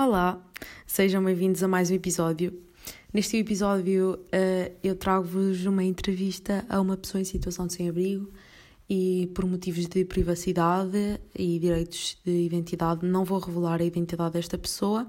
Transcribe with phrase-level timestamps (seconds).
[0.00, 0.40] Olá,
[0.86, 2.56] sejam bem-vindos a mais um episódio.
[3.12, 8.30] Neste episódio uh, eu trago-vos uma entrevista a uma pessoa em situação de sem-abrigo
[8.88, 14.56] e por motivos de privacidade e direitos de identidade não vou revelar a identidade desta
[14.56, 15.04] pessoa.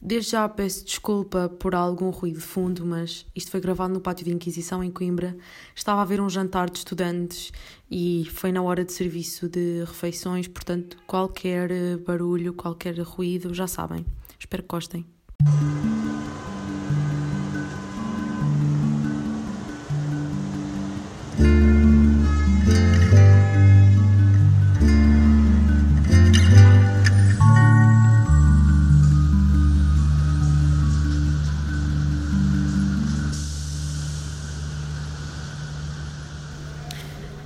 [0.00, 4.24] Desde já peço desculpa por algum ruído de fundo, mas isto foi gravado no pátio
[4.24, 5.36] de Inquisição em Coimbra.
[5.72, 7.52] Estava a haver um jantar de estudantes
[7.88, 14.04] e foi na hora de serviço de refeições, portanto, qualquer barulho, qualquer ruído, já sabem.
[14.42, 15.06] Espero que gostem.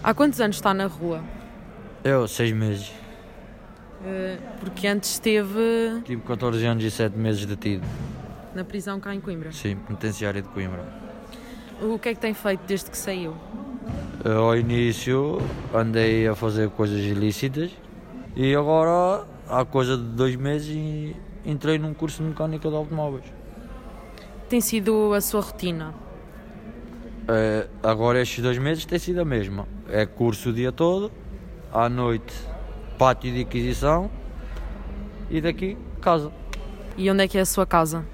[0.03, 1.23] Há quantos anos está na rua?
[2.03, 3.06] Eu, seis meses.
[4.01, 7.85] Uh, porque antes esteve Tive 14 anos e 7 meses detido.
[8.55, 9.53] na prisão cá em Coimbra.
[9.53, 10.85] Sim, penitenciária de Coimbra.
[11.81, 13.35] O que é que tem feito desde que saiu?
[14.25, 15.39] Eu, Ao início
[15.75, 17.71] andei a fazer coisas ilícitas
[18.35, 23.25] e agora, há coisa de dois meses, entrei num curso de mecânica de automóveis.
[24.49, 25.95] Tem sido a sua rotina?
[27.29, 29.67] Eh, agora estes dois meses tem sido a mesma.
[29.89, 31.11] É curso o dia todo,
[31.73, 32.35] à noite
[32.99, 34.11] pátio de aquisição
[35.31, 36.33] e daqui casa.
[36.97, 38.05] E onde é que é a sua casa?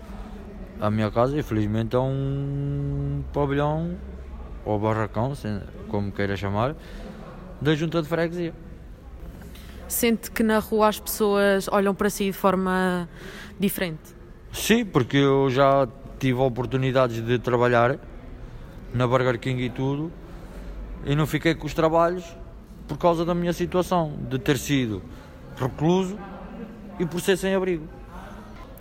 [0.81, 3.97] A minha casa, infelizmente, é um pavilhão
[4.65, 5.33] ou barracão,
[5.89, 6.75] como queira chamar,
[7.61, 8.55] da junta de freguesia.
[9.87, 13.09] Sente que na rua as pessoas olham para si de forma
[13.61, 14.17] diferente?
[14.53, 15.87] Sim, porque eu já
[16.19, 17.99] tive oportunidades de trabalhar
[18.93, 20.13] na Burger King e tudo
[21.05, 22.25] e não fiquei com os trabalhos
[22.93, 25.03] por causa da minha situação, de ter sido
[25.57, 26.19] recluso
[26.99, 27.87] e por ser sem abrigo.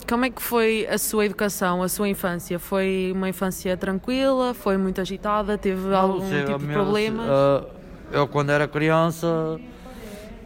[0.08, 2.58] Como é que foi a sua educação, a sua infância?
[2.58, 4.52] Foi uma infância tranquila?
[4.52, 5.56] Foi muito agitada?
[5.56, 7.26] Teve algum Não sei, a tipo de minha- problemas?
[7.30, 7.64] ah,
[8.10, 9.58] eu, quando era criança,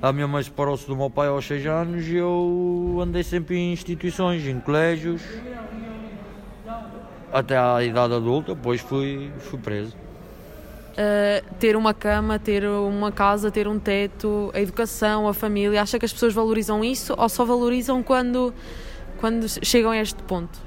[0.00, 3.72] a minha mãe separou-se do meu pai aos 6 anos e eu andei sempre em
[3.72, 5.22] instituições, em colégios,
[7.32, 9.96] até à idade adulta, depois fui, fui preso.
[10.96, 15.82] Uh, ter uma cama, ter uma casa, ter um teto, a educação, a família.
[15.82, 18.54] Acha que as pessoas valorizam isso ou só valorizam quando,
[19.18, 20.58] quando chegam a este ponto?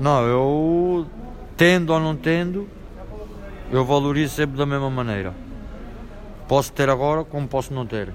[0.00, 1.06] Não, eu
[1.54, 2.66] tendo ou não tendo,
[3.70, 5.34] eu valorizo sempre da mesma maneira.
[6.48, 8.12] Posso ter agora como posso não ter.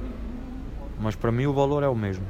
[1.00, 2.26] Mas para mim o valor é o mesmo.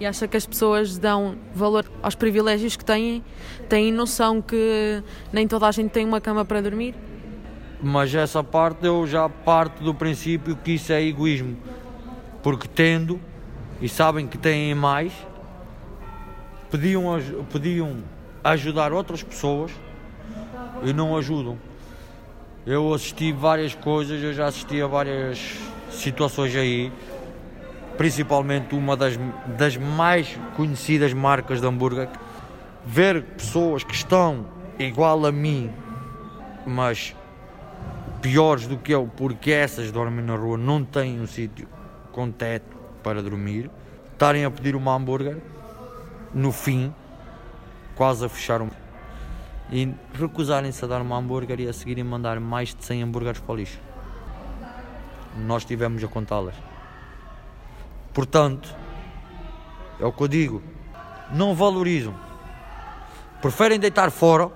[0.00, 3.22] E acha que as pessoas dão valor aos privilégios que têm?
[3.68, 6.94] Têm noção que nem toda a gente tem uma cama para dormir?
[7.80, 11.56] Mas essa parte eu já parto do princípio que isso é egoísmo.
[12.42, 13.20] Porque tendo,
[13.80, 15.12] e sabem que têm mais,
[16.70, 17.98] podiam, aj- podiam
[18.42, 19.70] ajudar outras pessoas
[20.82, 21.56] e não ajudam.
[22.66, 25.38] Eu assisti várias coisas, eu já assisti a várias
[25.90, 26.90] situações aí,
[27.96, 29.18] principalmente uma das,
[29.56, 32.08] das mais conhecidas marcas de hambúrguer.
[32.84, 34.46] Ver pessoas que estão
[34.78, 35.70] igual a mim,
[36.66, 37.14] mas
[38.20, 41.68] piores do que eu, porque essas dormem na rua, não têm um sítio
[42.12, 43.70] com teto para dormir,
[44.12, 45.38] estarem a pedir uma hambúrguer,
[46.32, 46.92] no fim,
[47.94, 48.68] quase a fechar um.
[49.70, 53.52] E recusarem-se a dar uma hambúrguer e a seguirem mandar mais de 100 hambúrgueres para
[53.52, 53.80] o lixo.
[55.46, 56.73] Nós tivemos a contá-las.
[58.14, 58.74] Portanto,
[60.00, 60.62] é o que eu digo,
[61.32, 62.14] não valorizam.
[63.42, 64.50] Preferem deitar fora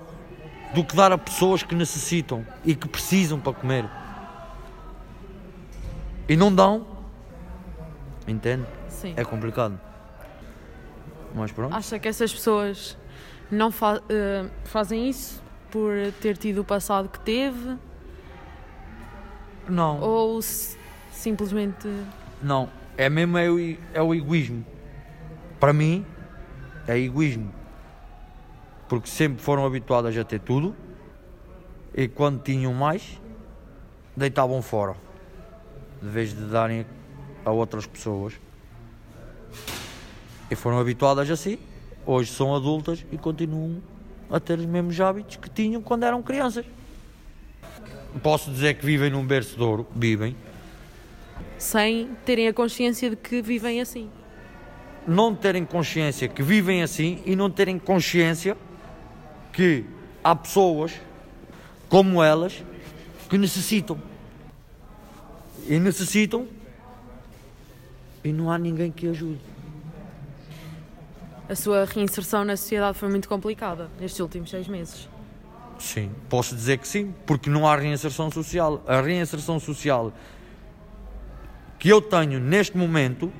[0.73, 3.85] do que dar a pessoas que necessitam e que precisam para comer.
[6.27, 6.87] E não dão.
[8.27, 8.65] Entende?
[8.87, 9.13] Sim.
[9.17, 9.79] É complicado.
[11.35, 11.75] Mas pronto.
[11.75, 12.97] Acha que essas pessoas
[13.51, 15.41] não fa- eh, fazem isso
[15.71, 15.91] por
[16.21, 17.77] ter tido o passado que teve?
[19.67, 20.39] Não, Ou
[21.11, 21.87] simplesmente.
[22.41, 22.69] não.
[22.99, 24.65] É mesmo é o, é o egoísmo.
[25.57, 26.05] Para mim,
[26.85, 27.49] é egoísmo.
[28.89, 30.75] Porque sempre foram habituadas a ter tudo
[31.95, 33.17] e quando tinham mais,
[34.17, 34.97] deitavam fora.
[36.01, 36.85] De vez de darem
[37.45, 38.33] a outras pessoas.
[40.51, 41.57] E foram habituadas assim.
[42.05, 43.81] Hoje são adultas e continuam
[44.29, 46.65] a ter os mesmos hábitos que tinham quando eram crianças.
[48.21, 50.35] Posso dizer que vivem num berço de ouro, vivem.
[51.59, 54.09] Sem terem a consciência de que vivem assim.
[55.05, 58.55] não terem consciência que vivem assim e não terem consciência
[59.51, 59.83] que
[60.23, 60.93] há pessoas
[61.89, 62.63] como elas
[63.29, 63.99] que necessitam.
[65.67, 66.47] E necessitam
[68.23, 69.39] e não há ninguém que ajude.
[71.49, 75.09] a sua reinserção na sociedade foi muito complicada nestes últimos seis meses.
[75.79, 78.83] Sim, posso dizer que sim, porque não há reinserção social.
[78.87, 80.13] A reinserção social
[81.79, 83.31] que eu tenho neste momento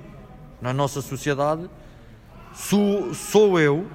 [0.61, 1.69] na nossa sociedade
[2.53, 3.85] sou, sou eu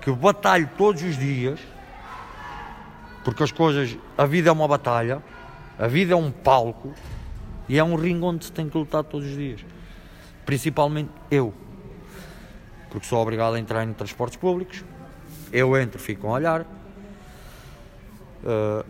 [0.00, 1.60] que batalho todos os dias,
[3.22, 5.22] porque as coisas, a vida é uma batalha,
[5.78, 6.94] a vida é um palco
[7.68, 9.64] e é um ringue onde se tem que lutar todos os dias.
[10.46, 11.52] Principalmente eu
[12.90, 14.84] porque sou obrigado a entrar em transportes públicos.
[15.52, 16.62] Eu entro, fico a olhar.
[18.42, 18.84] Uh,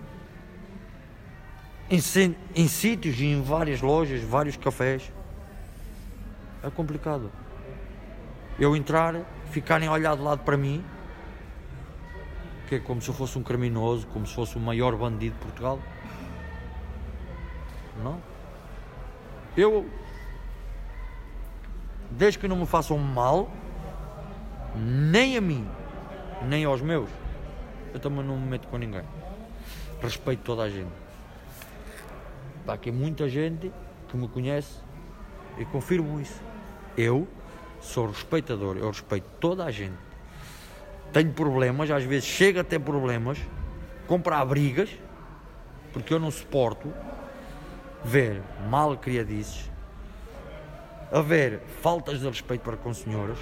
[1.90, 2.00] em,
[2.54, 5.10] em sítios e em várias lojas, vários cafés.
[6.62, 7.30] É complicado.
[8.58, 9.14] Eu entrar,
[9.50, 10.84] ficarem a olhar de lado para mim,
[12.68, 15.40] que é como se eu fosse um criminoso, como se fosse o maior bandido de
[15.40, 15.78] Portugal.
[18.02, 18.20] Não.
[19.56, 19.88] Eu,
[22.10, 23.50] desde que não me façam mal,
[24.74, 25.66] nem a mim,
[26.46, 27.08] nem aos meus,
[27.94, 29.02] eu também não me meto com ninguém.
[30.02, 31.07] Respeito toda a gente.
[32.68, 33.72] Está aqui muita gente
[34.08, 34.74] que me conhece
[35.56, 36.38] e confirmo isso.
[36.98, 37.26] Eu
[37.80, 39.96] sou respeitador, eu respeito toda a gente.
[41.10, 43.38] Tenho problemas, às vezes chega a ter problemas,
[44.06, 44.90] comprar brigas,
[45.94, 46.92] porque eu não suporto
[48.04, 49.70] ver mal criadices,
[51.10, 53.38] haver faltas de respeito para com senhoras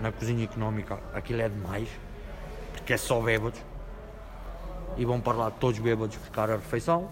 [0.00, 1.88] na cozinha económica aquilo é demais,
[2.72, 3.60] porque é só bêbados.
[4.96, 7.08] E vão para lá todos bêbados buscar a refeição.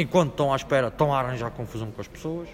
[0.00, 2.48] Enquanto estão à espera, estão a arranjar confusão com as pessoas.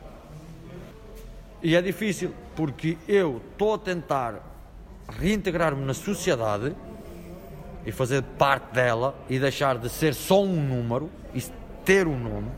[1.63, 4.41] E é difícil, porque eu estou a tentar
[5.07, 6.75] reintegrar-me na sociedade
[7.85, 11.43] e fazer parte dela e deixar de ser só um número e
[11.85, 12.51] ter um nome.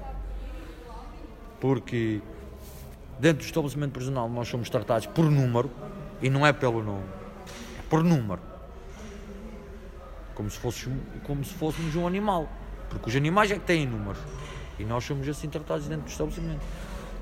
[1.61, 2.23] Porque
[3.19, 5.69] dentro do estabelecimento prisional nós somos tratados por número
[6.23, 7.07] e não é pelo nome,
[7.77, 8.41] é por número.
[10.33, 10.89] Como se, fosse,
[11.25, 12.49] como se fôssemos um animal.
[12.89, 14.21] Porque os animais é que têm números.
[14.79, 16.65] E nós somos assim tratados dentro do estabelecimento.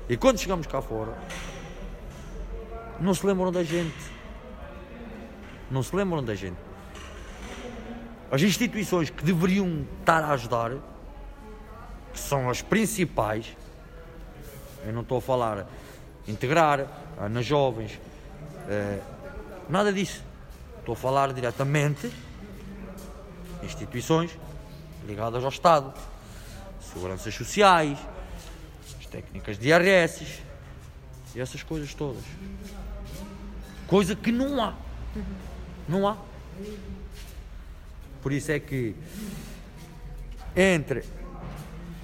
[0.09, 1.17] E quando chegamos cá fora,
[2.99, 4.11] não se lembram da gente.
[5.69, 6.57] Não se lembram da gente.
[8.31, 10.71] As instituições que deveriam estar a ajudar,
[12.13, 13.55] que são as principais,
[14.85, 15.67] eu não estou a falar
[16.27, 16.87] integrar,
[17.29, 17.99] nas jovens,
[18.67, 18.99] é,
[19.69, 20.23] nada disso.
[20.79, 22.11] Estou a falar diretamente
[23.63, 24.37] instituições
[25.07, 25.93] ligadas ao Estado,
[26.95, 27.99] seguranças sociais,
[28.99, 30.25] as técnicas de IRS
[31.37, 32.23] essas coisas todas.
[33.85, 34.73] Coisa que não há.
[35.87, 36.17] Não há.
[38.23, 38.95] Por isso é que
[40.55, 41.03] entre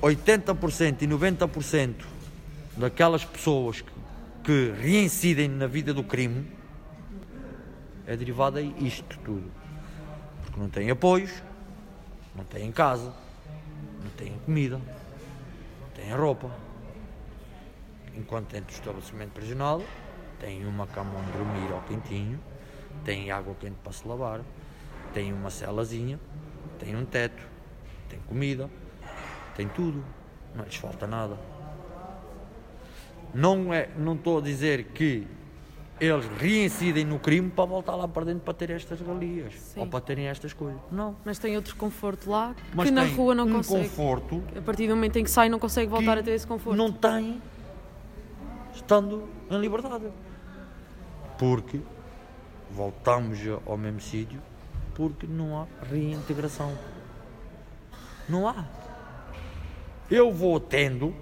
[0.01, 1.95] 80% e 90%
[2.77, 4.01] daquelas pessoas que
[4.43, 6.47] que reincidem na vida do crime
[8.07, 9.51] é derivada a isto tudo.
[10.43, 11.31] Porque não têm apoios,
[12.35, 13.13] não têm casa,
[14.01, 16.51] não têm comida, não têm roupa.
[18.15, 19.81] Enquanto dentro do estabelecimento prisional
[20.39, 22.39] têm uma cama onde dormir ao quentinho,
[23.05, 24.41] têm água quente para se lavar,
[25.13, 26.19] têm uma celazinha,
[26.79, 27.41] têm um teto,
[28.09, 28.69] têm comida,
[29.55, 30.03] têm tudo,
[30.55, 31.37] não lhes falta nada.
[33.33, 35.25] Não é, não estou a dizer que
[36.01, 39.81] eles reincidem no crime para voltar lá para dentro para ter estas galias Sim.
[39.81, 40.81] ou para terem estas coisas.
[40.91, 41.15] Não.
[41.23, 43.87] Mas tem outro conforto lá Mas que na rua não um consegue.
[43.87, 44.43] conforto.
[44.57, 46.75] A partir do momento em que sai, não consegue voltar a ter esse conforto.
[46.75, 47.39] Não tem
[48.73, 50.07] estando em liberdade.
[51.37, 51.79] Porque
[52.71, 54.41] voltamos ao mesmo sítio
[54.95, 56.75] porque não há reintegração.
[58.27, 58.65] Não há.
[60.09, 61.13] Eu vou tendo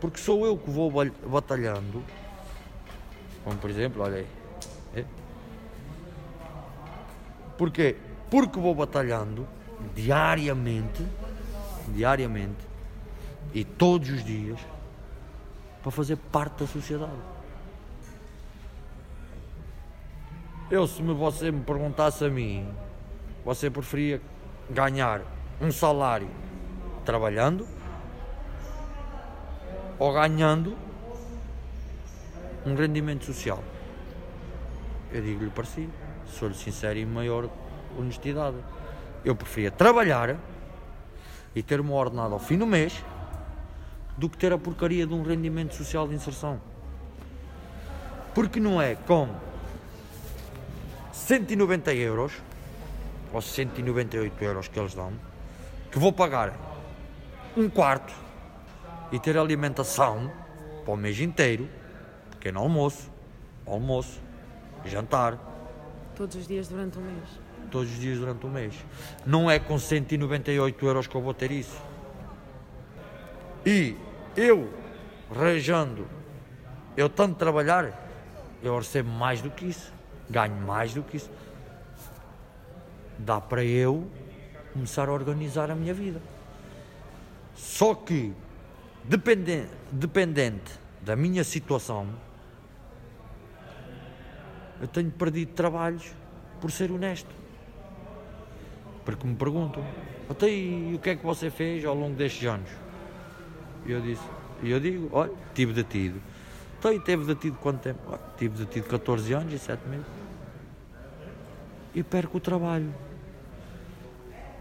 [0.00, 0.90] porque sou eu que vou
[1.26, 2.02] batalhando.
[3.46, 4.26] Como por exemplo, olha aí.
[4.96, 5.04] É?
[7.56, 7.94] Porquê?
[8.28, 9.46] Porque vou batalhando
[9.94, 11.06] diariamente,
[11.86, 12.66] diariamente
[13.54, 14.58] e todos os dias
[15.80, 17.12] para fazer parte da sociedade.
[20.68, 22.68] Eu, se você me perguntasse a mim,
[23.44, 24.20] você preferia
[24.68, 25.22] ganhar
[25.60, 26.28] um salário
[27.04, 27.64] trabalhando
[30.00, 30.85] ou ganhando
[32.66, 33.62] um rendimento social.
[35.12, 35.88] Eu digo-lhe para si,
[36.26, 37.48] sou-lhe sincero e maior
[37.96, 38.56] honestidade.
[39.24, 40.36] Eu preferia trabalhar
[41.54, 43.02] e ter uma ordenada ao fim do mês
[44.16, 46.60] do que ter a porcaria de um rendimento social de inserção.
[48.34, 49.28] Porque não é com
[51.12, 52.32] 190 euros
[53.32, 55.12] ou 198 euros que eles dão
[55.90, 56.52] que vou pagar
[57.56, 58.12] um quarto
[59.10, 60.30] e ter alimentação
[60.84, 61.68] para o mês inteiro,
[62.46, 63.10] pequeno almoço,
[63.66, 64.20] almoço,
[64.84, 65.36] jantar.
[66.14, 67.28] Todos os dias durante um mês.
[67.72, 68.74] Todos os dias durante um mês.
[69.26, 71.76] Não é com 198 euros que eu vou ter isso.
[73.64, 73.96] E
[74.36, 74.72] eu,
[75.34, 76.06] rejando,
[76.96, 78.08] eu tanto trabalhar,
[78.62, 79.92] eu recebo mais do que isso.
[80.30, 81.30] Ganho mais do que isso.
[83.18, 84.08] Dá para eu
[84.72, 86.22] começar a organizar a minha vida.
[87.56, 88.32] Só que,
[89.02, 92.06] dependente, dependente da minha situação,
[94.80, 96.12] eu tenho perdido trabalhos
[96.60, 97.28] por ser honesto.
[99.04, 99.84] Porque me perguntam,
[100.28, 102.68] até e o que é que você fez ao longo destes anos?
[103.86, 104.22] E eu disse,
[104.62, 106.20] e eu digo, olha, tive detido.
[106.78, 108.00] Então, e teve detido quanto tempo?
[108.08, 110.06] Olha, tive detido 14 anos e 7 meses.
[111.94, 112.92] E perco o trabalho.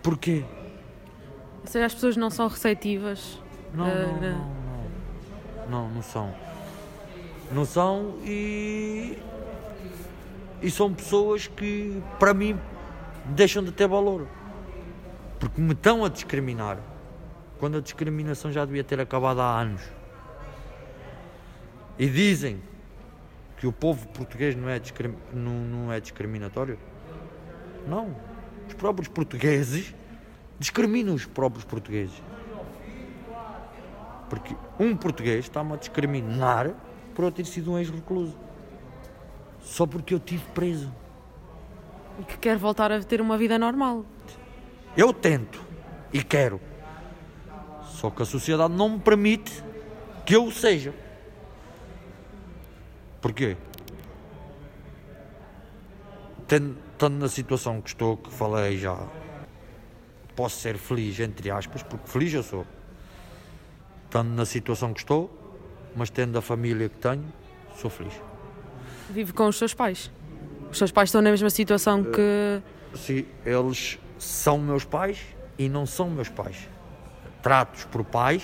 [0.04, 0.46] Porquê?
[1.62, 3.40] Ou seja, as pessoas não são receptivas.
[3.74, 4.46] Não, eh, não, na- não,
[5.66, 5.70] não.
[5.70, 6.34] Não, não são.
[7.52, 9.18] Não são e.
[10.62, 12.60] E são pessoas que, para mim,
[13.26, 14.28] deixam de ter valor.
[15.40, 16.78] Porque me estão a discriminar.
[17.60, 19.82] Quando a discriminação já devia ter acabado há anos.
[21.98, 22.62] E dizem
[23.58, 24.82] que o povo português não é,
[25.34, 26.78] não, não é discriminatório.
[27.88, 28.16] Não.
[28.68, 29.96] Os próprios portugueses
[30.60, 32.22] discriminam os próprios portugueses.
[34.30, 36.74] Porque um português está-me a discriminar
[37.14, 38.38] por eu ter sido um ex-recluso.
[39.66, 40.94] Só porque eu estive preso.
[42.20, 44.06] E que quer voltar a ter uma vida normal.
[44.96, 45.62] Eu tento
[46.14, 46.62] e quero.
[47.84, 49.64] Só que a sociedade não me permite
[50.26, 50.94] que eu o seja.
[53.20, 53.58] Porquê?
[56.48, 58.96] Tendo, estando na situação que estou, que falei já,
[60.36, 62.66] posso ser feliz, entre aspas, porque feliz eu sou.
[64.06, 65.30] Estando na situação que estou,
[65.96, 67.26] mas tendo a família que tenho,
[67.76, 68.14] sou feliz.
[69.10, 70.12] Vive com os seus pais.
[70.72, 72.62] Os seus pais estão na mesma situação que.
[72.96, 75.20] Sim, eles são meus pais
[75.58, 76.68] e não são meus pais.
[77.42, 78.44] Trato-os por pais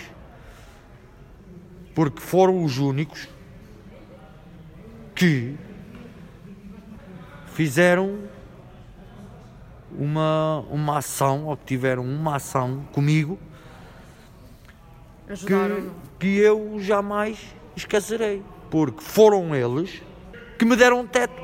[1.94, 3.28] porque foram os únicos
[5.14, 5.56] que
[7.54, 8.20] fizeram
[9.92, 13.38] uma, uma ação, ou que tiveram uma ação comigo
[15.28, 15.90] que,
[16.20, 17.40] que eu jamais
[17.76, 18.42] esquecerei.
[18.70, 20.02] Porque foram eles
[20.62, 21.42] que me deram um teto.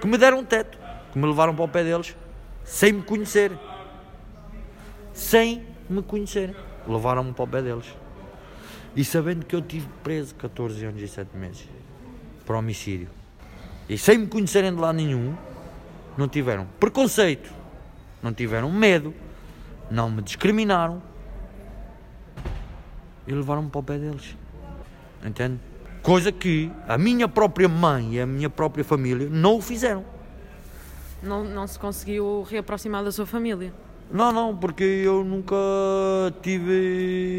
[0.00, 0.78] Que me deram um teto.
[1.12, 2.16] Que me levaram para o pé deles
[2.64, 3.52] sem me conhecer.
[5.12, 6.56] Sem me conhecer.
[6.88, 7.94] Levaram-me para o pé deles.
[8.96, 11.68] E sabendo que eu tive preso 14 anos e 7 meses
[12.46, 13.10] por homicídio.
[13.86, 15.36] E sem me conhecerem de lado nenhum,
[16.16, 17.52] não tiveram preconceito,
[18.22, 19.12] não tiveram medo,
[19.90, 21.02] não me discriminaram
[23.26, 24.34] e levaram-me para o pé deles.
[25.22, 25.60] Entende?
[26.06, 30.04] Coisa que a minha própria mãe e a minha própria família não o fizeram.
[31.20, 33.74] Não, não se conseguiu reaproximar da sua família.
[34.08, 35.56] Não, não, porque eu nunca
[36.42, 37.36] tive.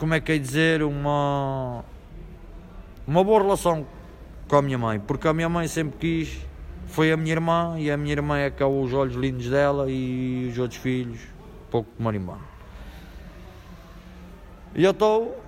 [0.00, 0.82] Como é que é dizer?
[0.82, 1.84] Uma.
[3.06, 3.86] Uma boa relação
[4.48, 4.98] com a minha mãe.
[4.98, 6.44] Porque a minha mãe sempre quis.
[6.86, 9.86] Foi a minha irmã e a minha irmã é que é os olhos lindos dela
[9.88, 11.20] e os outros filhos,
[11.70, 12.42] pouco de marimbano.
[14.74, 15.39] E eu estou.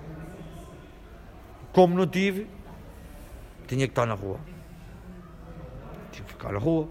[1.72, 2.46] Como não tive,
[3.66, 4.38] tinha que estar na rua.
[6.10, 6.88] Tive que ficar na rua.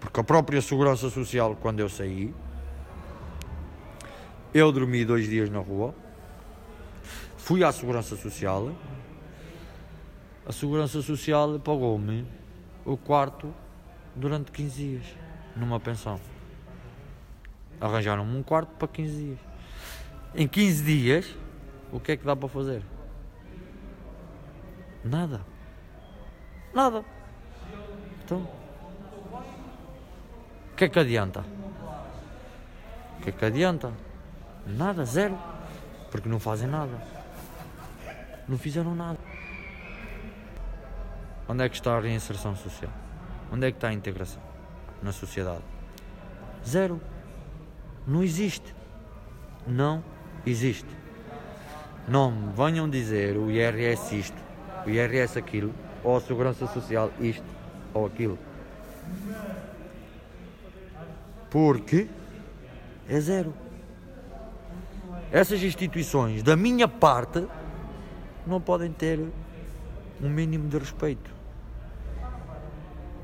[0.00, 2.34] Porque a própria Segurança Social, quando eu saí,
[4.54, 5.94] eu dormi dois dias na rua,
[7.36, 8.72] fui à Segurança Social,
[10.46, 12.26] a Segurança Social pagou-me
[12.86, 13.52] o quarto
[14.16, 15.04] durante 15 dias,
[15.54, 16.18] numa pensão.
[17.78, 19.38] Arranjaram-me um quarto para 15 dias.
[20.34, 21.36] Em 15 dias,
[21.92, 22.82] o que é que dá para fazer?
[25.08, 25.40] Nada.
[26.74, 27.04] Nada.
[28.24, 28.46] Então,
[30.72, 31.42] o que é que adianta?
[33.18, 33.90] O que é que adianta?
[34.66, 35.38] Nada, zero.
[36.10, 36.92] Porque não fazem nada.
[38.46, 39.18] Não fizeram nada.
[41.48, 42.92] Onde é que está a reinserção social?
[43.50, 44.42] Onde é que está a integração
[45.02, 45.64] na sociedade?
[46.66, 47.00] Zero.
[48.06, 48.74] Não existe.
[49.66, 50.04] Não
[50.46, 50.88] existe.
[52.06, 54.47] Não me venham dizer o IRS isto,
[54.88, 57.44] o IRS aquilo, ou a Segurança Social isto
[57.92, 58.38] ou aquilo.
[61.50, 62.08] Porque
[63.08, 63.54] é zero.
[65.30, 67.46] Essas instituições, da minha parte,
[68.46, 69.20] não podem ter
[70.22, 71.30] um mínimo de respeito.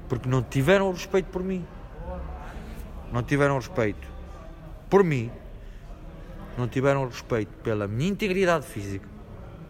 [0.09, 1.65] Porque não tiveram respeito por mim.
[3.11, 4.07] Não tiveram respeito
[4.91, 5.31] por mim.
[6.59, 9.09] Não tiveram respeito pela minha integridade física.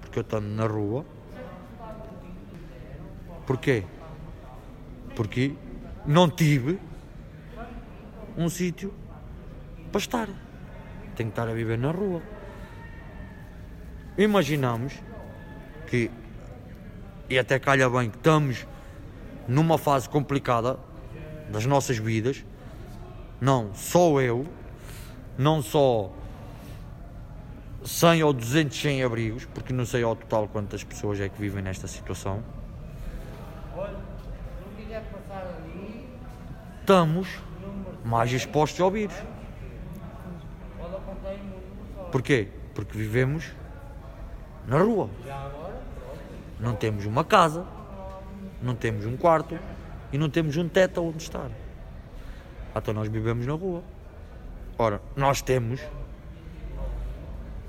[0.01, 1.05] Porque eu estando na rua,
[3.47, 3.85] Porquê?
[5.15, 5.55] Porque
[6.07, 6.79] não tive
[8.37, 8.93] um sítio
[9.91, 10.29] para estar.
[11.15, 12.23] Tenho que estar a viver na rua.
[14.17, 14.95] Imaginamos
[15.87, 16.11] que,
[17.29, 18.67] e até calha bem, que estamos
[19.47, 20.79] numa fase complicada
[21.51, 22.45] das nossas vidas,
[23.41, 24.47] não só eu,
[25.37, 26.13] não só
[27.85, 31.63] 100 ou 200 sem abrigos, porque não sei ao total quantas pessoas é que vivem
[31.63, 32.43] nesta situação.
[36.85, 37.27] Estamos
[38.05, 39.17] mais expostos ao vírus.
[42.13, 42.49] Porquê?
[42.75, 43.51] Porque vivemos
[44.69, 45.09] na rua.
[46.61, 47.67] Não temos uma casa,
[48.61, 49.59] não temos um quarto
[50.13, 51.51] e não temos um teto onde estar.
[52.77, 53.83] Então nós vivemos na rua.
[54.77, 55.81] Ora, nós temos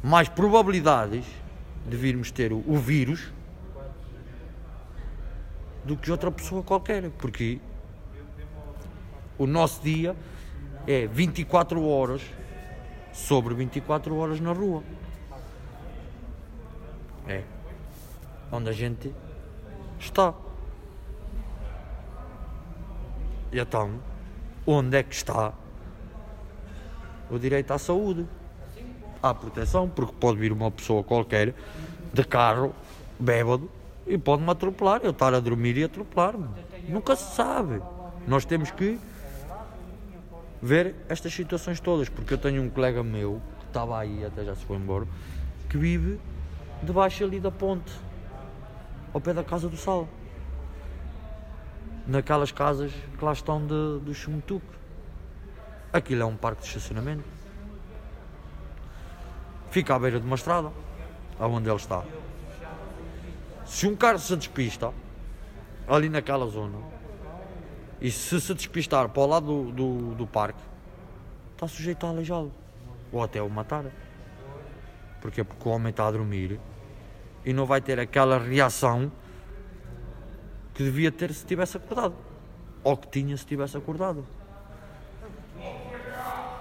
[0.04, 1.24] mais probabilidades
[1.88, 3.32] de virmos ter o, o vírus
[5.86, 7.62] do que outra pessoa qualquer, porque
[9.38, 10.16] o nosso dia
[10.88, 12.22] é 24 horas
[13.12, 14.84] sobre 24 horas na rua.
[17.28, 17.44] É
[18.52, 19.14] onde a gente
[20.00, 20.34] está.
[23.52, 24.00] E então,
[24.66, 25.54] onde é que está
[27.30, 28.28] o direito à saúde?
[29.30, 31.54] à proteção, porque pode vir uma pessoa qualquer
[32.14, 32.74] de carro,
[33.20, 33.70] bêbado,
[34.06, 36.48] e pode-me atropelar, eu estar a dormir e atropelar-me.
[36.88, 37.82] Nunca se sabe.
[38.28, 39.00] Nós temos que
[40.66, 44.56] ver estas situações todas, porque eu tenho um colega meu, que estava aí, até já
[44.56, 45.08] se foi embora,
[45.70, 46.20] que vive
[46.82, 47.92] debaixo ali da ponte,
[49.14, 50.08] ao pé da Casa do Sal.
[52.08, 54.66] Naquelas casas que lá estão de, do Chumutuque.
[55.92, 57.36] Aquilo é um parque de estacionamento
[59.76, 60.72] fica à beira de uma estrada,
[61.38, 62.02] aonde ele está.
[63.66, 64.94] Se um carro se despista,
[65.86, 66.78] ali naquela zona,
[68.02, 70.62] e se se despistar para o lado do, do, do parque,
[71.54, 72.52] está sujeito a aleijá-lo,
[73.12, 73.86] ou até o matar.
[75.22, 75.44] Porquê?
[75.44, 76.60] Porque o homem está a dormir
[77.44, 79.12] e não vai ter aquela reação
[80.74, 82.16] que devia ter se tivesse acordado.
[82.84, 84.26] Ou que tinha se tivesse acordado.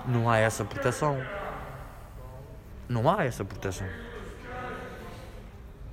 [0.07, 1.19] Não há essa proteção.
[2.89, 3.87] Não há essa proteção.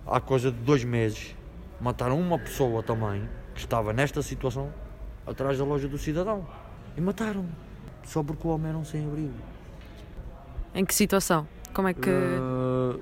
[0.06, 1.36] Há coisa de dois meses
[1.80, 4.72] mataram uma pessoa também que estava nesta situação
[5.26, 6.46] atrás da loja do cidadão.
[6.98, 7.46] E mataram.
[8.04, 9.34] Só porque o homem era um sem-abrigo.
[10.74, 11.48] Em que situação?
[11.74, 12.10] Como é que.
[12.10, 13.00] Uh,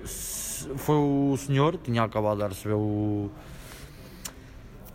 [0.77, 3.31] foi o senhor, tinha acabado de receber o.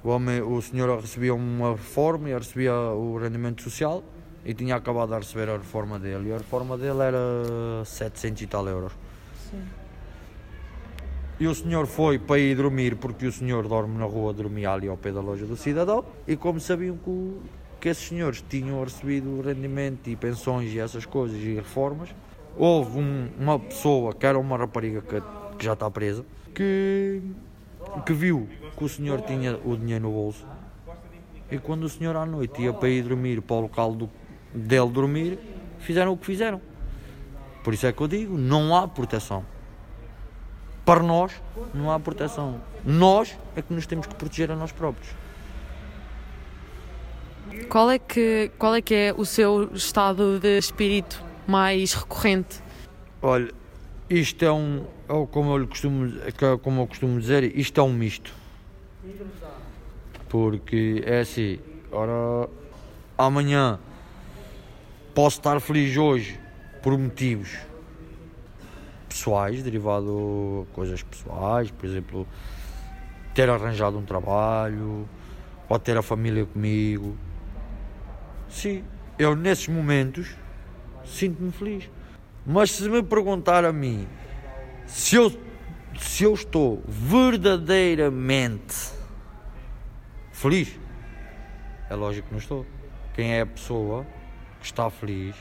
[0.03, 4.05] O, homem, o senhor recebia uma reforma e recebia o rendimento social
[4.45, 6.29] e tinha acabado de receber a reforma dele.
[6.29, 8.93] E a reforma dele era 700 e tal euros.
[9.51, 9.63] Sim.
[11.39, 14.87] E o senhor foi para ir dormir, porque o senhor dorme na rua, dormia ali
[14.87, 16.05] ao pé da loja do cidadão.
[16.29, 17.43] E como sabiam que, o,
[17.81, 22.09] que esses senhores tinham recebido rendimento e pensões e essas coisas e reformas,
[22.57, 25.21] houve um, uma pessoa, que era uma rapariga que,
[25.59, 27.21] que já está presa, que,
[28.07, 30.47] que viu que o senhor tinha o dinheiro no bolso.
[31.51, 34.09] E quando o senhor à noite ia para ir dormir para o local do,
[34.55, 35.39] dele dormir,
[35.81, 36.61] fizeram o que fizeram.
[37.65, 39.45] Por isso é que eu digo, não há proteção.
[40.85, 41.33] Para nós,
[41.73, 42.61] não há proteção.
[42.85, 45.09] Nós é que nos temos que proteger a nós próprios.
[47.69, 52.63] Qual é que, qual é, que é o seu estado de espírito mais recorrente?
[53.23, 53.53] Olha,
[54.11, 57.93] isto é um, é como eu costumo, é como eu costumo dizer, isto é um
[57.93, 58.33] misto.
[60.29, 61.59] Porque é assim,
[61.93, 62.49] ora,
[63.17, 63.79] amanhã
[65.15, 66.41] Posso estar feliz hoje
[66.83, 67.57] por motivos
[69.15, 72.27] pessoais, derivado de coisas pessoais, por exemplo,
[73.33, 75.09] ter arranjado um trabalho,
[75.69, 77.17] ou ter a família comigo.
[78.49, 78.83] Sim,
[79.17, 80.35] eu nesses momentos
[81.05, 81.89] sinto-me feliz.
[82.45, 84.09] Mas se me perguntar a mim
[84.87, 85.33] se eu,
[85.97, 88.91] se eu estou verdadeiramente
[90.33, 90.77] feliz,
[91.89, 92.67] é lógico que não estou.
[93.15, 94.05] Quem é a pessoa
[94.61, 95.37] está feliz,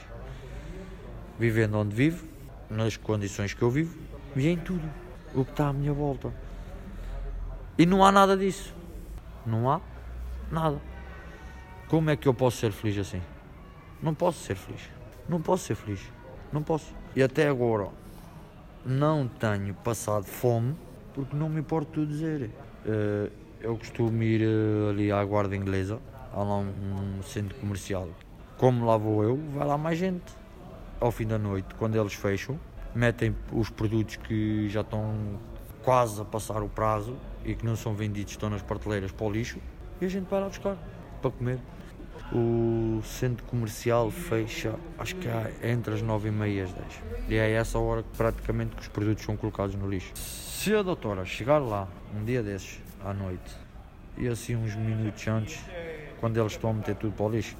[1.39, 2.32] vivendo onde vivo,
[2.73, 3.97] nas condições que eu vivo
[4.35, 4.89] e em tudo
[5.33, 6.33] o que está à minha volta.
[7.77, 8.73] E não há nada disso.
[9.45, 9.81] Não há
[10.51, 10.79] nada.
[11.87, 13.21] Como é que eu posso ser feliz assim?
[14.01, 14.81] Não posso ser feliz.
[15.27, 16.01] Não posso ser feliz.
[16.51, 16.93] Não posso.
[17.15, 17.89] E até agora
[18.85, 20.75] não tenho passado fome
[21.13, 22.51] porque não me importo de dizer.
[22.85, 23.31] Eh,
[23.61, 25.99] eu costumo ir eh, ali à guarda inglesa,
[26.33, 28.09] há lá um centro comercial
[28.63, 30.23] como lá vou eu, vai lá mais gente.
[31.03, 32.57] Ao fim da noite, quando eles fecham,
[32.95, 35.37] metem os produtos que já estão
[35.83, 39.29] quase a passar o prazo e que não são vendidos, estão nas prateleiras para o
[39.29, 39.59] lixo
[39.99, 40.77] E a gente vai lá buscar
[41.21, 41.59] para comer.
[42.31, 46.85] O centro comercial fecha, acho que é entre as 9 e meia e as 10.
[47.27, 50.13] E é essa hora que praticamente que os produtos são colocados no lixo.
[50.15, 51.85] Se a doutora chegar lá
[52.17, 53.53] um dia desses, à noite,
[54.17, 55.59] e assim uns minutos antes,
[56.21, 57.57] quando eles estão a meter tudo para o lixo,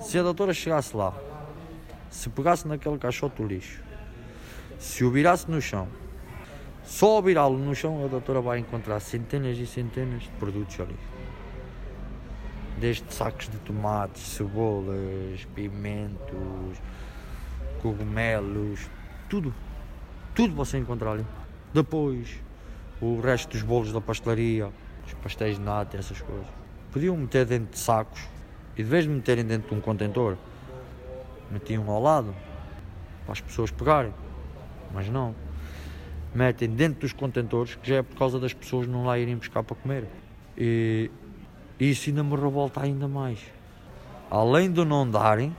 [0.00, 1.14] se a doutora chegasse lá,
[2.10, 3.82] se pegasse naquele caixote do lixo,
[4.78, 5.88] se o virasse no chão,
[6.84, 10.96] só ao virá-lo no chão, a doutora vai encontrar centenas e centenas de produtos ali.
[12.78, 16.78] Desde sacos de tomates, cebolas, pimentos,
[17.80, 18.88] cogumelos,
[19.28, 19.54] tudo.
[20.34, 21.26] Tudo você encontra ali.
[21.72, 22.40] Depois,
[23.00, 24.70] o resto dos bolos da pastelaria,
[25.06, 26.46] os pastéis de nata, essas coisas.
[26.90, 28.22] Podiam meter dentro de sacos
[28.76, 30.36] e de vez de meterem dentro de um contentor,
[31.50, 32.34] metiam ao lado
[33.24, 34.12] para as pessoas pegarem.
[34.92, 35.34] Mas não.
[36.34, 39.62] Metem dentro dos contentores, que já é por causa das pessoas não lá irem buscar
[39.62, 40.06] para comer.
[40.56, 41.10] E
[41.78, 43.40] isso ainda me revolta ainda mais.
[44.30, 45.56] Além de não darem,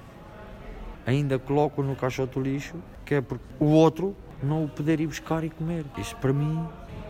[1.05, 2.75] ainda colocam no caixote do lixo,
[3.05, 5.85] que é porque o outro não o poder ir buscar e comer.
[5.97, 6.65] Isso para mim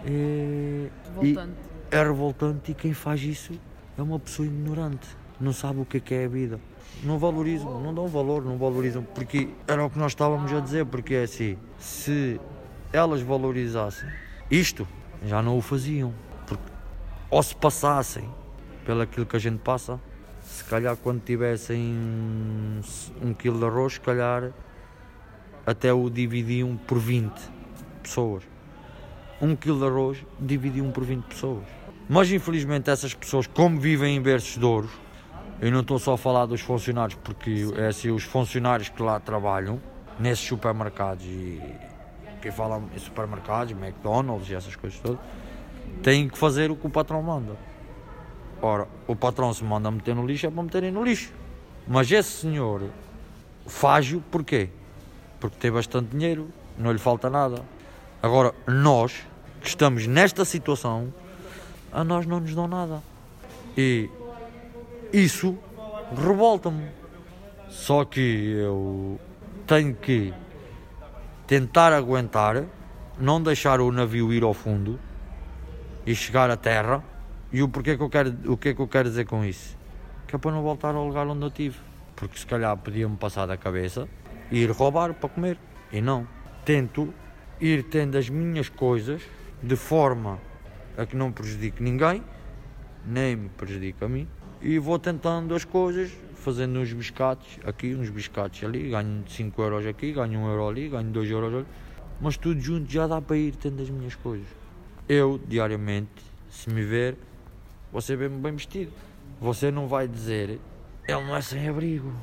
[0.06, 1.52] é Revoltante.
[1.92, 3.54] E é revoltante e quem faz isso
[3.98, 5.08] é uma pessoa ignorante,
[5.40, 6.60] não sabe o que é, que é a vida.
[7.04, 10.86] Não valorizam, não dão valor, não valorizam, porque era o que nós estávamos a dizer,
[10.86, 12.40] porque é assim, se
[12.94, 14.08] elas valorizassem
[14.52, 14.88] isto,
[15.26, 16.14] já não o faziam.
[16.46, 16.64] Porque,
[17.30, 18.30] ou se passassem
[18.86, 20.00] pelo aquilo que a gente passa,
[20.44, 21.96] se calhar quando tivessem
[23.22, 24.52] um quilo de arroz, se calhar
[25.66, 27.34] até o dividiam por 20
[28.04, 28.44] pessoas.
[29.42, 31.64] Um quilo de arroz dividiam por 20 pessoas.
[32.10, 34.92] Mas infelizmente essas pessoas, como vivem em berços de ouros,
[35.62, 39.20] eu não estou só a falar dos funcionários, porque é assim, os funcionários que lá
[39.20, 39.80] trabalham,
[40.20, 41.62] nesses supermercados e
[42.42, 45.20] quem fala em supermercados, McDonald's e essas coisas todas,
[46.02, 47.56] têm que fazer o que o patrão manda.
[48.60, 51.32] Ora, o patrão se manda meter no lixo é para meterem no lixo.
[51.88, 52.90] Mas esse senhor
[53.68, 54.70] faz-o porquê?
[55.40, 57.64] Porque tem bastante dinheiro, não lhe falta nada.
[58.22, 59.28] Agora, nós
[59.62, 61.14] que estamos nesta situação,
[61.92, 63.02] a nós não nos dão nada.
[63.78, 64.10] E
[65.14, 65.58] isso
[66.16, 66.90] revolta-me.
[67.70, 69.20] Só que eu
[69.66, 70.34] tenho que
[71.48, 72.66] tentar aguentar,
[73.18, 75.00] não deixar o navio ir ao fundo
[76.06, 77.04] e chegar à terra.
[77.52, 79.78] E o porquê que eu quero, o que é que eu quero dizer com isso?
[80.28, 81.78] Que é para não voltar ao lugar onde eu tive.
[82.16, 84.08] Porque se calhar podia-me passar da cabeça
[84.50, 85.58] e ir roubar para comer.
[85.92, 86.28] E não.
[86.64, 87.14] Tento
[87.60, 89.22] ir tendo as minhas coisas
[89.62, 90.40] de forma
[90.98, 92.24] a que não prejudique ninguém,
[93.06, 94.28] nem me prejudique a mim.
[94.64, 99.88] E vou tentando as coisas, fazendo uns biscates aqui, uns biscates ali, ganho 5 euros
[99.88, 101.66] aqui, ganho 1 euro ali, ganho 2 euros ali.
[102.22, 104.46] Mas tudo junto já dá para ir tendo as minhas coisas.
[105.10, 106.12] Eu, diariamente,
[106.48, 107.18] se me ver,
[107.92, 108.92] você vê-me bem vestido.
[109.40, 110.60] Você não vai dizer,
[111.08, 112.14] ele não é sem abrigo.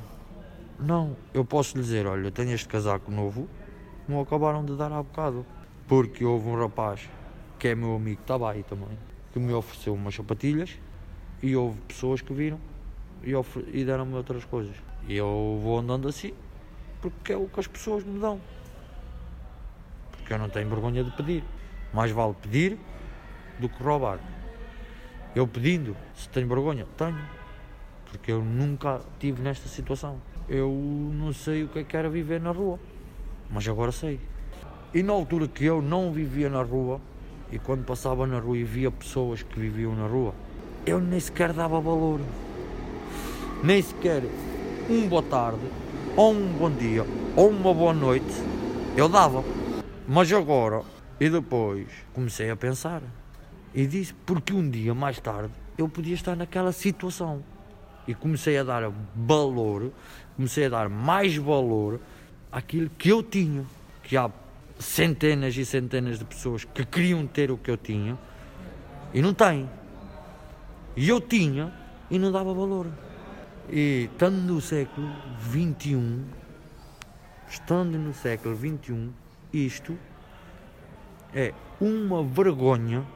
[0.79, 3.49] Não, eu posso lhe dizer, olha, tenho este casaco novo,
[4.07, 5.45] não acabaram de dar há bocado.
[5.89, 7.01] Porque houve um rapaz,
[7.59, 8.97] que é meu amigo, estava aí também,
[9.33, 10.79] que me ofereceu umas sapatilhas
[11.41, 12.59] e houve pessoas que viram
[13.23, 13.31] e,
[13.73, 14.75] e deram-me outras coisas.
[15.07, 16.33] E eu vou andando assim,
[17.01, 18.39] porque é o que as pessoas me dão.
[20.11, 21.43] Porque eu não tenho vergonha de pedir.
[21.93, 22.77] Mais vale pedir
[23.59, 24.19] do que roubar.
[25.35, 27.19] Eu pedindo, se tenho vergonha, tenho.
[28.05, 30.21] Porque eu nunca tive nesta situação.
[30.47, 30.71] Eu
[31.13, 32.79] não sei o que é que era viver na rua,
[33.51, 34.19] mas agora sei.
[34.93, 36.99] E na altura que eu não vivia na rua,
[37.51, 40.33] e quando passava na rua e via pessoas que viviam na rua,
[40.85, 42.19] eu nem sequer dava valor.
[43.63, 44.23] Nem sequer
[44.89, 45.59] um boa tarde,
[46.15, 48.33] ou um bom dia, ou uma boa noite,
[48.95, 49.43] eu dava.
[50.07, 50.81] Mas agora,
[51.19, 53.01] e depois, comecei a pensar.
[53.73, 57.43] E disse, porque um dia mais tarde eu podia estar naquela situação.
[58.07, 59.91] E comecei a dar valor,
[60.35, 61.99] comecei a dar mais valor
[62.51, 63.63] àquilo que eu tinha.
[64.01, 64.31] Que há
[64.79, 68.17] centenas e centenas de pessoas que queriam ter o que eu tinha
[69.13, 69.69] e não têm.
[70.99, 71.71] E eu tinha
[72.11, 72.85] e não dava valor.
[73.69, 75.09] E estando no século
[75.41, 76.25] XXI,
[77.49, 79.09] estando no século XXI,
[79.53, 79.97] isto
[81.33, 83.07] é uma vergonha,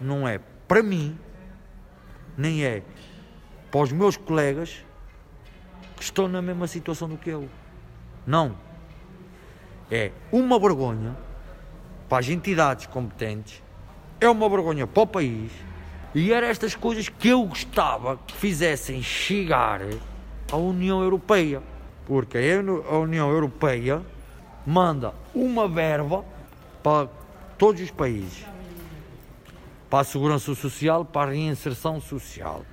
[0.00, 1.18] não é para mim,
[2.38, 2.84] nem é
[3.72, 4.84] para os meus colegas
[5.96, 7.48] que estão na mesma situação do que eu.
[8.24, 8.56] Não.
[9.90, 11.16] É uma vergonha
[12.08, 13.60] para as entidades competentes,
[14.20, 15.50] é uma vergonha para o país
[16.14, 19.80] e eram estas coisas que eu gostava que fizessem chegar
[20.50, 21.62] à União Europeia.
[22.06, 24.02] Porque a União Europeia
[24.66, 26.24] manda uma verba
[26.82, 27.08] para
[27.56, 28.44] todos os países
[29.94, 32.66] para a segurança social, para a reinserção social.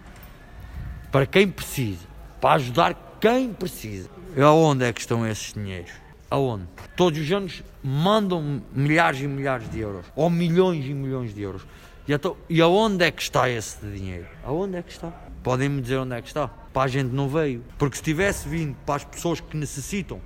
[1.12, 2.08] Para quem precisa,
[2.42, 4.10] para ajudar quem precisa.
[4.36, 5.92] E aonde é que estão esses dinheiros?
[6.32, 6.64] Aonde?
[6.96, 11.62] Todos os anos mandam milhares e milhares de euros, ou milhões e milhões de euros.
[12.08, 14.28] E, então, e aonde é que está esse dinheiro?
[14.44, 15.12] Aonde é que está?
[15.44, 16.48] Podem-me dizer onde é que está?
[16.48, 17.64] Para a gente não veio.
[17.78, 20.20] Porque se tivesse vindo para as pessoas que necessitam,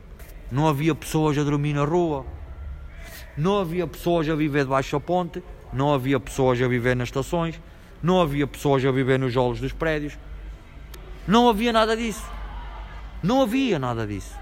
[0.52, 2.26] não havia pessoas a dormir na rua,
[3.38, 7.60] não havia pessoas a viver debaixo da ponte, não havia pessoas a viver nas estações,
[8.02, 10.18] não havia pessoas a viver nos jolos dos prédios.
[11.28, 12.24] Não havia nada disso.
[13.22, 14.36] Não havia nada disso.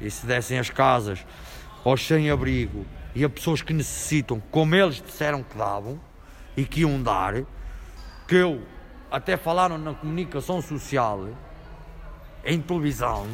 [0.00, 1.24] E se dessem as casas
[1.84, 2.86] aos sem-abrigo
[3.18, 6.00] e a pessoas que necessitam, como eles disseram que davam
[6.56, 7.34] e que iam dar,
[8.28, 8.62] que eu
[9.10, 11.28] até falaram na comunicação social,
[12.44, 13.26] em televisão,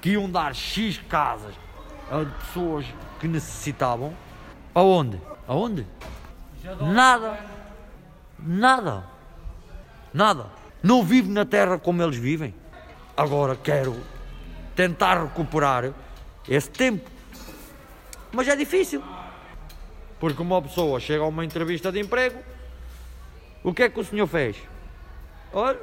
[0.00, 1.52] que iam dar X casas
[2.08, 2.86] a pessoas
[3.18, 4.14] que necessitavam.
[4.72, 5.20] Aonde?
[5.48, 5.84] Aonde?
[6.80, 7.36] Nada.
[8.38, 9.04] Nada.
[10.14, 10.46] Nada.
[10.80, 12.54] Não vivo na terra como eles vivem.
[13.16, 13.96] Agora quero
[14.76, 15.92] tentar recuperar
[16.48, 17.10] esse tempo.
[18.32, 19.02] Mas é difícil.
[20.18, 22.38] Porque uma pessoa chega a uma entrevista de emprego,
[23.62, 24.56] o que é que o senhor fez?
[25.52, 25.80] Olha,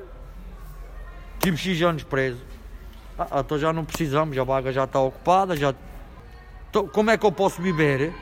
[1.40, 2.42] tive X anos preso.
[3.18, 5.74] Ah, então já não precisamos, a vaga já está ocupada, já.
[6.70, 8.14] Então, como é que eu posso viver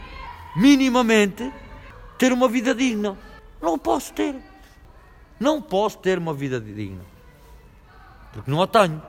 [0.56, 1.52] minimamente
[2.18, 3.18] ter uma vida digna?
[3.62, 4.36] Não posso ter.
[5.40, 7.02] Não posso ter uma vida digna.
[8.32, 9.02] Porque não a tenho.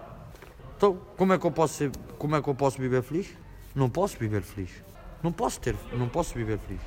[0.77, 3.29] Então, como é que eu posso ser, como é que eu posso viver feliz?
[3.75, 4.86] Não posso viver feliz.
[5.23, 6.81] Não posso ter, não posso viver feliz.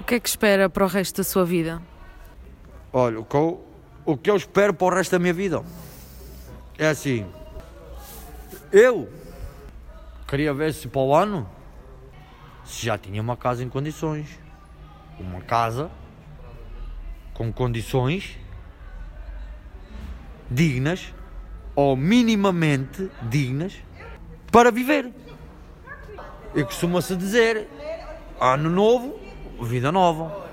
[0.00, 1.80] O que é que espera para o resto da sua vida?
[2.92, 3.64] Olha, o que eu,
[4.04, 5.62] o que eu espero para o resto da minha vida
[6.78, 7.26] é assim.
[8.72, 9.08] Eu
[10.26, 11.48] queria ver se para o ano
[12.64, 14.38] se já tinha uma casa em condições.
[15.18, 15.90] Uma casa
[17.32, 18.36] com condições
[20.50, 21.12] dignas
[21.74, 23.74] ou minimamente dignas
[24.50, 25.12] para viver.
[26.54, 27.68] E costuma-se dizer:
[28.40, 29.18] ano novo,
[29.62, 30.44] vida nova.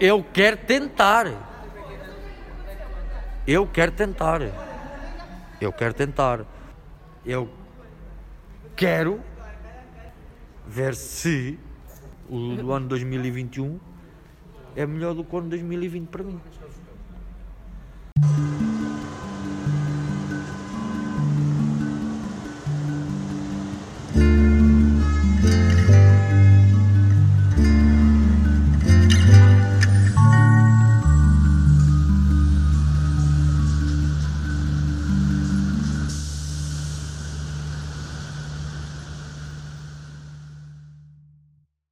[0.00, 1.26] Eu quero tentar.
[3.46, 4.40] Eu quero tentar.
[5.60, 6.40] Eu quero tentar.
[7.24, 7.48] Eu
[8.74, 9.20] quero
[10.66, 11.58] ver se
[12.28, 13.78] o ano 2021
[14.74, 16.40] é melhor do que o ano 2020 para mim.